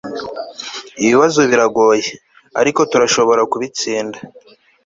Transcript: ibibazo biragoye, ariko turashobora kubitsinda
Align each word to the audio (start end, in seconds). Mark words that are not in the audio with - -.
ibibazo 1.03 1.39
biragoye, 1.49 2.07
ariko 2.59 2.81
turashobora 2.91 3.41
kubitsinda 3.51 4.17